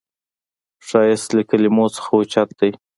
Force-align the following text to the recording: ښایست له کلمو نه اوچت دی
ښایست 0.87 1.29
له 1.37 1.41
کلمو 1.49 1.85
نه 1.95 2.01
اوچت 2.13 2.49
دی 2.59 2.71